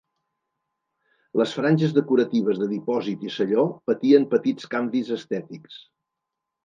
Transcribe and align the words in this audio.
Les 1.41 1.51
franges 1.57 1.93
decoratives 1.97 2.61
de 2.63 2.69
dipòsit 2.73 3.27
i 3.29 3.35
selló 3.35 3.67
patien 3.91 4.27
petits 4.33 4.71
canvis 4.73 5.13
estètics. 5.21 5.77